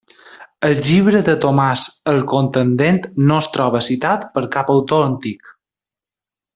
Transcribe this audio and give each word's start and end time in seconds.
El 0.69 0.79
Llibre 0.87 1.21
de 1.27 1.35
Tomàs 1.43 1.83
el 2.13 2.23
Contendent 2.33 2.99
no 3.29 3.37
es 3.45 3.51
troba 3.59 3.85
citat 3.91 4.27
per 4.37 4.47
cap 4.59 4.77
autor 4.79 5.07
antic. 5.13 5.57